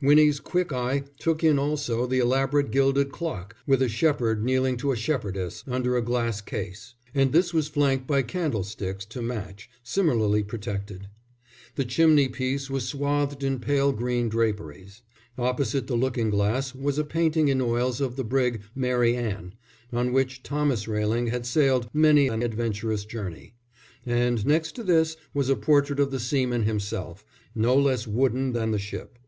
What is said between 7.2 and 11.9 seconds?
this was flanked by candlesticks to match similarly protected. The